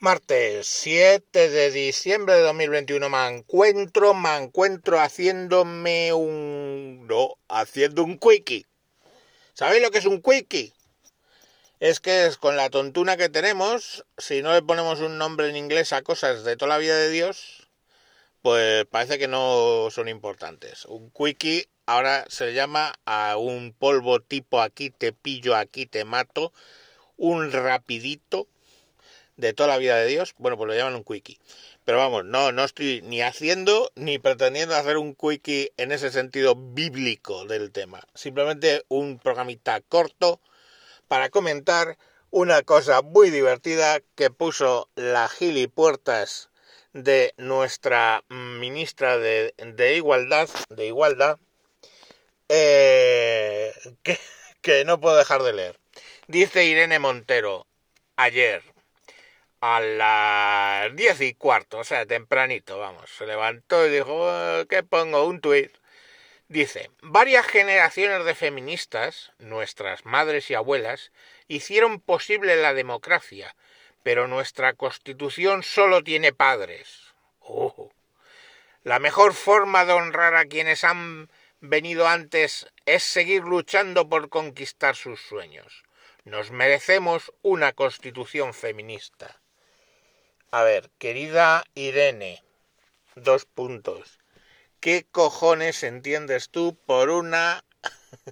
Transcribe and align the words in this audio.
Martes 0.00 0.68
7 0.68 1.48
de 1.48 1.72
diciembre 1.72 2.36
de 2.36 2.42
2021 2.42 3.08
me 3.08 3.26
encuentro, 3.26 4.14
me 4.14 4.36
encuentro 4.36 5.00
haciéndome 5.00 6.12
un... 6.12 7.08
no, 7.08 7.34
haciendo 7.48 8.04
un 8.04 8.16
quickie. 8.16 8.64
¿Sabéis 9.54 9.82
lo 9.82 9.90
que 9.90 9.98
es 9.98 10.06
un 10.06 10.22
quickie? 10.22 10.72
Es 11.80 11.98
que 11.98 12.26
es 12.26 12.36
con 12.36 12.56
la 12.56 12.70
tontuna 12.70 13.16
que 13.16 13.28
tenemos, 13.28 14.04
si 14.16 14.40
no 14.40 14.52
le 14.52 14.62
ponemos 14.62 15.00
un 15.00 15.18
nombre 15.18 15.48
en 15.48 15.56
inglés 15.56 15.92
a 15.92 16.02
cosas 16.02 16.44
de 16.44 16.56
toda 16.56 16.68
la 16.68 16.78
vida 16.78 16.96
de 16.96 17.10
Dios, 17.10 17.68
pues 18.40 18.84
parece 18.84 19.18
que 19.18 19.26
no 19.26 19.88
son 19.90 20.08
importantes. 20.08 20.84
Un 20.84 21.10
quickie 21.10 21.68
ahora 21.86 22.24
se 22.28 22.54
llama 22.54 22.94
a 23.04 23.36
un 23.36 23.72
polvo 23.72 24.20
tipo 24.20 24.60
aquí 24.60 24.90
te 24.90 25.12
pillo, 25.12 25.56
aquí 25.56 25.86
te 25.86 26.04
mato, 26.04 26.52
un 27.16 27.50
rapidito 27.50 28.46
de 29.38 29.54
toda 29.54 29.68
la 29.68 29.78
vida 29.78 29.96
de 29.96 30.06
Dios, 30.06 30.34
bueno, 30.36 30.58
pues 30.58 30.68
lo 30.68 30.74
llaman 30.74 30.96
un 30.96 31.04
quickie. 31.04 31.38
Pero 31.84 31.98
vamos, 31.98 32.24
no, 32.24 32.52
no 32.52 32.64
estoy 32.64 33.00
ni 33.02 33.22
haciendo 33.22 33.90
ni 33.94 34.18
pretendiendo 34.18 34.74
hacer 34.74 34.98
un 34.98 35.14
quickie 35.14 35.72
en 35.78 35.92
ese 35.92 36.10
sentido 36.10 36.54
bíblico 36.54 37.46
del 37.46 37.70
tema. 37.70 38.06
Simplemente 38.14 38.84
un 38.88 39.18
programita 39.18 39.80
corto 39.80 40.40
para 41.06 41.30
comentar 41.30 41.96
una 42.30 42.62
cosa 42.62 43.00
muy 43.00 43.30
divertida 43.30 44.00
que 44.16 44.30
puso 44.30 44.90
la 44.96 45.28
gilipuertas 45.28 46.50
de 46.92 47.32
nuestra 47.36 48.24
ministra 48.28 49.18
de, 49.18 49.54
Igualdad, 49.96 50.48
de 50.68 50.86
Igualdad, 50.86 51.38
eh, 52.48 53.72
que, 54.02 54.18
que 54.60 54.84
no 54.84 55.00
puedo 55.00 55.16
dejar 55.16 55.42
de 55.42 55.52
leer. 55.52 55.78
Dice 56.26 56.64
Irene 56.64 56.98
Montero 56.98 57.68
ayer, 58.16 58.62
a 59.60 59.80
las 59.80 60.94
diez 60.96 61.20
y 61.20 61.34
cuarto, 61.34 61.78
o 61.78 61.84
sea, 61.84 62.06
tempranito, 62.06 62.78
vamos. 62.78 63.10
Se 63.10 63.26
levantó 63.26 63.86
y 63.86 63.90
dijo, 63.90 64.14
oh, 64.14 64.66
¿qué 64.68 64.82
pongo? 64.82 65.24
Un 65.24 65.40
tuit. 65.40 65.72
Dice, 66.48 66.90
varias 67.02 67.46
generaciones 67.46 68.24
de 68.24 68.34
feministas, 68.34 69.32
nuestras 69.38 70.06
madres 70.06 70.50
y 70.50 70.54
abuelas, 70.54 71.12
hicieron 71.46 72.00
posible 72.00 72.56
la 72.56 72.72
democracia, 72.72 73.54
pero 74.02 74.28
nuestra 74.28 74.72
constitución 74.72 75.62
solo 75.62 76.02
tiene 76.02 76.32
padres. 76.32 77.12
Oh. 77.40 77.90
La 78.82 78.98
mejor 78.98 79.34
forma 79.34 79.84
de 79.84 79.92
honrar 79.92 80.36
a 80.36 80.46
quienes 80.46 80.84
han 80.84 81.28
venido 81.60 82.08
antes 82.08 82.68
es 82.86 83.02
seguir 83.02 83.42
luchando 83.42 84.08
por 84.08 84.30
conquistar 84.30 84.96
sus 84.96 85.20
sueños. 85.20 85.84
Nos 86.24 86.50
merecemos 86.50 87.32
una 87.42 87.72
constitución 87.72 88.54
feminista. 88.54 89.40
A 90.50 90.62
ver, 90.62 90.90
querida 90.96 91.62
Irene, 91.74 92.42
dos 93.16 93.44
puntos. 93.44 94.18
¿Qué 94.80 95.06
cojones 95.10 95.82
entiendes 95.82 96.48
tú 96.48 96.74
por 96.86 97.10
una 97.10 97.62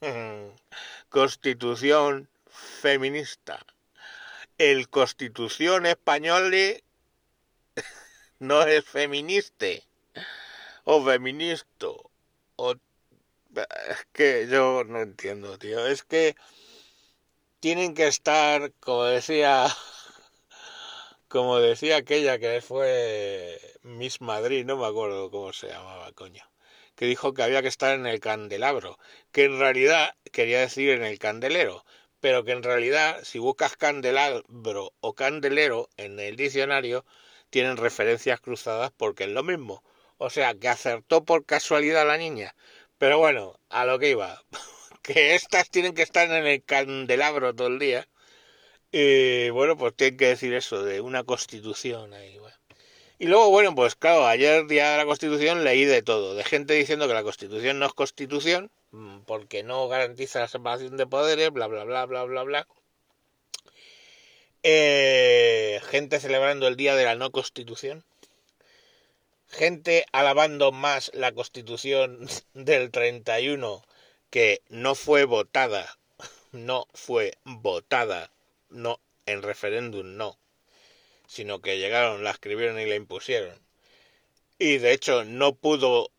constitución 1.08 2.28
feminista? 2.48 3.64
El 4.58 4.88
constitución 4.88 5.86
español 5.86 6.52
no 8.40 8.62
es 8.62 8.84
feminista 8.84 9.66
o 10.82 11.04
feminista 11.04 11.86
o 12.56 12.74
es 12.74 14.06
que 14.12 14.48
yo 14.50 14.82
no 14.82 15.00
entiendo, 15.00 15.58
tío. 15.58 15.86
Es 15.86 16.02
que 16.02 16.34
tienen 17.60 17.94
que 17.94 18.08
estar, 18.08 18.72
como 18.80 19.04
decía 19.04 19.68
como 21.30 21.60
decía 21.60 21.98
aquella 21.98 22.40
que 22.40 22.60
fue 22.60 23.60
Miss 23.82 24.20
Madrid, 24.20 24.64
no 24.66 24.76
me 24.76 24.86
acuerdo 24.86 25.30
cómo 25.30 25.52
se 25.52 25.68
llamaba, 25.68 26.10
coño, 26.12 26.44
que 26.96 27.06
dijo 27.06 27.34
que 27.34 27.44
había 27.44 27.62
que 27.62 27.68
estar 27.68 27.94
en 27.94 28.04
el 28.08 28.18
candelabro, 28.18 28.98
que 29.30 29.44
en 29.44 29.60
realidad 29.60 30.16
quería 30.32 30.58
decir 30.58 30.90
en 30.90 31.04
el 31.04 31.20
candelero, 31.20 31.84
pero 32.18 32.42
que 32.44 32.50
en 32.50 32.64
realidad 32.64 33.20
si 33.22 33.38
buscas 33.38 33.76
candelabro 33.76 34.92
o 35.00 35.14
candelero 35.14 35.88
en 35.96 36.18
el 36.18 36.34
diccionario 36.34 37.04
tienen 37.48 37.76
referencias 37.76 38.40
cruzadas 38.40 38.90
porque 38.96 39.24
es 39.24 39.30
lo 39.30 39.44
mismo. 39.44 39.84
O 40.18 40.30
sea, 40.30 40.54
que 40.54 40.68
acertó 40.68 41.24
por 41.24 41.46
casualidad 41.46 42.06
la 42.08 42.18
niña. 42.18 42.56
Pero 42.98 43.18
bueno, 43.18 43.60
a 43.68 43.84
lo 43.86 44.00
que 44.00 44.10
iba, 44.10 44.42
que 45.02 45.36
estas 45.36 45.70
tienen 45.70 45.94
que 45.94 46.02
estar 46.02 46.28
en 46.28 46.44
el 46.46 46.64
candelabro 46.64 47.54
todo 47.54 47.68
el 47.68 47.78
día 47.78 48.08
y 48.92 49.50
bueno, 49.50 49.76
pues 49.76 49.94
tiene 49.94 50.16
que 50.16 50.26
decir 50.28 50.54
eso, 50.54 50.82
de 50.82 51.00
una 51.00 51.24
constitución 51.24 52.12
ahí. 52.14 52.38
Y 53.20 53.26
luego, 53.26 53.50
bueno, 53.50 53.74
pues 53.74 53.96
claro, 53.96 54.26
ayer 54.26 54.66
día 54.66 54.92
de 54.92 54.96
la 54.98 55.04
constitución 55.04 55.62
leí 55.62 55.84
de 55.84 56.02
todo, 56.02 56.34
de 56.34 56.42
gente 56.42 56.74
diciendo 56.74 57.06
que 57.06 57.14
la 57.14 57.22
constitución 57.22 57.78
no 57.78 57.86
es 57.86 57.92
constitución, 57.92 58.70
mm, 58.92 59.20
porque 59.26 59.62
no 59.62 59.88
garantiza 59.88 60.40
la 60.40 60.48
separación 60.48 60.96
de 60.96 61.06
poderes, 61.06 61.50
bla, 61.50 61.66
bla, 61.66 61.84
bla, 61.84 62.06
bla, 62.06 62.24
bla, 62.24 62.42
bla. 62.44 62.66
Eh, 64.62 65.80
gente 65.90 66.18
celebrando 66.20 66.66
el 66.66 66.76
día 66.76 66.94
de 66.96 67.04
la 67.04 67.14
no 67.14 67.30
constitución. 67.30 68.04
Gente 69.48 70.06
alabando 70.12 70.72
más 70.72 71.10
la 71.14 71.32
constitución 71.32 72.26
del 72.54 72.90
31 72.90 73.82
que 74.30 74.62
no 74.70 74.94
fue 74.94 75.24
votada, 75.24 75.98
no 76.52 76.86
fue 76.94 77.34
votada 77.44 78.30
no, 78.70 79.00
en 79.26 79.42
referéndum 79.42 80.16
no, 80.16 80.38
sino 81.26 81.60
que 81.60 81.78
llegaron, 81.78 82.24
la 82.24 82.30
escribieron 82.30 82.80
y 82.80 82.86
la 82.86 82.94
impusieron. 82.96 83.58
Y 84.58 84.78
de 84.78 84.92
hecho 84.92 85.24
no 85.24 85.54
pudo, 85.54 86.10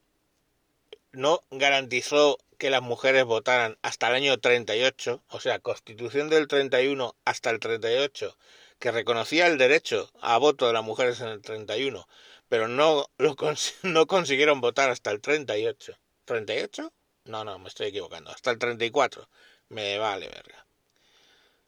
no 1.11 1.43
garantizó 1.51 2.37
que 2.57 2.69
las 2.69 2.81
mujeres 2.81 3.25
votaran 3.25 3.77
hasta 3.81 4.07
el 4.09 4.15
año 4.15 4.39
38, 4.39 5.23
o 5.27 5.39
sea, 5.39 5.59
constitución 5.59 6.29
del 6.29 6.47
31 6.47 7.15
hasta 7.25 7.49
el 7.49 7.59
38, 7.59 8.37
que 8.79 8.91
reconocía 8.91 9.47
el 9.47 9.57
derecho 9.57 10.11
a 10.21 10.37
voto 10.37 10.67
de 10.67 10.73
las 10.73 10.83
mujeres 10.83 11.21
en 11.21 11.29
el 11.29 11.41
31, 11.41 12.07
pero 12.49 12.67
no, 12.67 13.09
lo 13.17 13.35
no 13.83 14.07
consiguieron 14.07 14.61
votar 14.61 14.89
hasta 14.89 15.11
el 15.11 15.21
38. 15.21 15.97
¿38? 16.27 16.91
No, 17.25 17.43
no, 17.43 17.59
me 17.59 17.69
estoy 17.69 17.87
equivocando. 17.87 18.31
Hasta 18.31 18.51
el 18.51 18.59
34. 18.59 19.27
Me 19.69 19.97
vale 19.97 20.27
verga. 20.27 20.65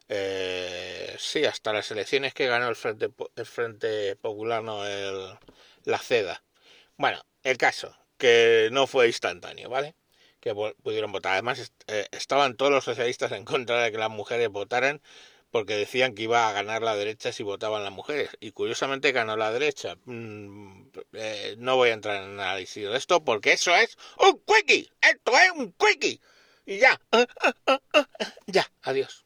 Eh, 0.09 1.15
sí, 1.17 1.45
hasta 1.45 1.73
las 1.73 1.89
elecciones 1.91 2.33
que 2.33 2.47
ganó 2.47 2.67
el 2.69 2.75
Frente, 2.75 3.09
el 3.35 3.45
Frente 3.45 4.15
Popular, 4.15 4.63
no 4.63 4.85
el, 4.85 5.37
la 5.85 5.99
CEDA. 5.99 6.43
Bueno, 6.97 7.25
el 7.43 7.57
caso, 7.57 7.95
que 8.17 8.69
no 8.71 8.87
fue 8.87 9.07
instantáneo, 9.07 9.69
¿vale? 9.69 9.95
Que 10.39 10.53
pudieron 10.55 11.11
votar. 11.11 11.33
Además, 11.33 11.73
eh, 11.87 12.07
estaban 12.11 12.55
todos 12.57 12.71
los 12.71 12.83
socialistas 12.85 13.31
en 13.31 13.45
contra 13.45 13.83
de 13.83 13.91
que 13.91 13.97
las 13.97 14.09
mujeres 14.09 14.49
votaran 14.49 15.01
porque 15.51 15.75
decían 15.75 16.15
que 16.15 16.23
iba 16.23 16.49
a 16.49 16.51
ganar 16.51 16.81
la 16.81 16.95
derecha 16.95 17.31
si 17.31 17.43
votaban 17.43 17.83
las 17.83 17.91
mujeres. 17.93 18.29
Y 18.39 18.51
curiosamente 18.51 19.11
ganó 19.11 19.37
la 19.37 19.51
derecha. 19.51 19.97
Mm, 20.05 20.87
eh, 21.13 21.55
no 21.59 21.75
voy 21.75 21.89
a 21.89 21.93
entrar 21.93 22.23
en 22.23 22.39
análisis 22.39 22.89
de 22.89 22.97
esto 22.97 23.23
porque 23.23 23.53
eso 23.53 23.75
es 23.75 23.95
un 24.19 24.41
quickie. 24.45 24.89
Esto 24.99 25.31
es 25.37 25.51
un 25.51 25.73
quickie. 25.73 26.19
Y 26.65 26.79
ya. 26.79 26.99
ya, 28.47 28.71
adiós. 28.81 29.25